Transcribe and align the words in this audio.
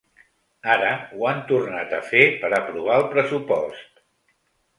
Ara 0.75 0.87
ho 1.17 1.27
han 1.31 1.43
tornat 1.51 1.93
a 1.99 1.99
fer 2.07 2.23
per 2.45 2.51
aprovar 2.61 2.97
el 3.03 3.07
pressupost. 3.13 4.03